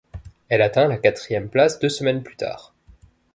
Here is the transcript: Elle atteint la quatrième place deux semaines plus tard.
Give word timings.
Elle 0.49 0.63
atteint 0.63 0.87
la 0.87 0.97
quatrième 0.97 1.47
place 1.47 1.77
deux 1.77 1.87
semaines 1.87 2.23
plus 2.23 2.35
tard. 2.35 2.73